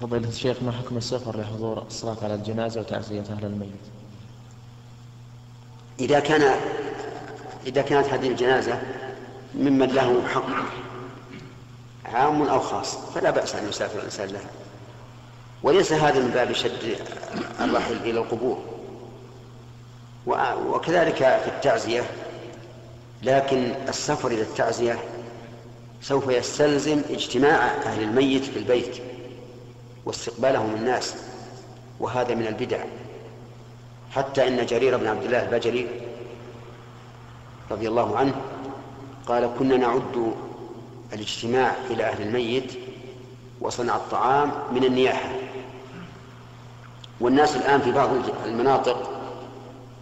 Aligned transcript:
فضيلة 0.00 0.28
الشيخ 0.28 0.62
ما 0.62 0.72
حكم 0.72 0.96
السفر 0.96 1.40
لحضور 1.40 1.82
الصلاة 1.86 2.16
على 2.22 2.34
الجنازة 2.34 2.80
وتعزية 2.80 3.20
أهل 3.20 3.44
الميت؟ 3.44 3.70
إذا 6.00 6.20
كان 6.20 6.54
إذا 7.66 7.82
كانت 7.82 8.06
هذه 8.06 8.28
الجنازة 8.28 8.82
ممن 9.54 9.86
له 9.86 10.28
حق 10.28 10.46
عام 12.04 12.42
أو 12.42 12.60
خاص 12.60 12.96
فلا 12.96 13.30
بأس 13.30 13.54
أن 13.54 13.68
يسافر 13.68 13.98
الإنسان 13.98 14.28
لها. 14.28 14.50
وليس 15.62 15.92
هذا 15.92 16.20
من 16.20 16.30
باب 16.30 16.52
شد 16.52 16.96
الرحل 17.60 17.96
إلى 17.96 18.20
القبور. 18.20 18.58
وكذلك 20.66 21.16
في 21.16 21.48
التعزية 21.48 22.02
لكن 23.22 23.74
السفر 23.88 24.28
إلى 24.28 24.42
التعزية 24.42 24.98
سوف 26.02 26.28
يستلزم 26.28 27.02
اجتماع 27.10 27.66
أهل 27.66 28.02
الميت 28.02 28.44
في 28.44 28.58
البيت 28.58 29.02
واستقبالهم 30.08 30.74
الناس 30.74 31.14
وهذا 32.00 32.34
من 32.34 32.46
البدع. 32.46 32.84
حتى 34.10 34.48
إن 34.48 34.66
جرير 34.66 34.96
بن 34.96 35.06
عبد 35.06 35.24
الله 35.24 35.42
البجلي 35.42 35.86
رضي 37.70 37.88
الله 37.88 38.16
عنه 38.16 38.34
قال 39.26 39.50
كنا 39.58 39.76
نعد 39.76 40.32
الاجتماع 41.12 41.74
إلى 41.90 42.04
أهل 42.04 42.22
الميت 42.22 42.72
وصنع 43.60 43.96
الطعام 43.96 44.52
من 44.72 44.84
النياحة. 44.84 45.30
والناس 47.20 47.56
الآن 47.56 47.80
في 47.80 47.92
بعض 47.92 48.10
المناطق 48.46 49.10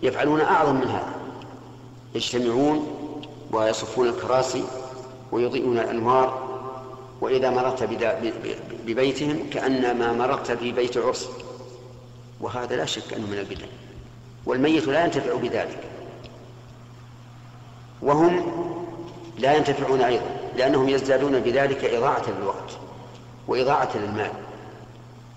يفعلون 0.02 0.41
أعظم 0.41 0.74
من 0.74 0.88
هذا 0.88 1.15
يجتمعون 2.15 2.87
ويصفون 3.52 4.09
الكراسي 4.09 4.65
ويضيئون 5.32 5.79
الأنوار 5.79 6.55
وإذا 7.20 7.51
مررت 7.51 7.83
ببيتهم 8.87 9.51
كأنما 9.51 10.12
مررت 10.12 10.52
في 10.52 10.73
بيت 10.73 10.97
عرس. 10.97 11.29
وهذا 12.41 12.77
لا 12.77 12.84
شك 12.84 13.12
أنه 13.12 13.27
من 13.27 13.38
البدع. 13.38 13.66
والميت 14.46 14.87
لا 14.87 15.04
ينتفع 15.04 15.35
بذلك. 15.35 15.80
وهم 18.02 18.46
لا 19.38 19.57
ينتفعون 19.57 20.01
أيضا 20.01 20.37
لأنهم 20.57 20.88
يزدادون 20.88 21.40
بذلك 21.40 21.85
إضاعة 21.85 22.23
للوقت 22.38 22.71
وإضاعة 23.49 23.90
للمال 23.96 24.33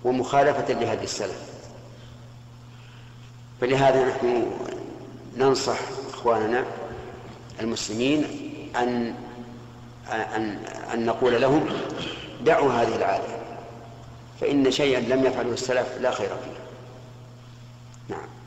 ومخالفة 0.04 0.74
لهدي 0.74 1.04
السلف. 1.04 1.50
فلهذا 3.60 4.08
نحن 4.08 4.46
ننصح 5.36 5.78
إخواننا 6.14 6.64
المسلمين 7.60 8.24
أن 8.76 9.14
أن 10.12 10.58
أن 10.94 11.06
نقول 11.06 11.40
لهم 11.40 11.66
دعوا 12.44 12.72
هذه 12.72 12.96
العادة 12.96 13.24
فإن 14.40 14.70
شيئا 14.70 15.00
لم 15.00 15.24
يفعله 15.26 15.52
السلف 15.52 15.98
لا 16.00 16.10
خير 16.10 16.28
فيه. 16.28 16.60
نعم. 18.08 18.39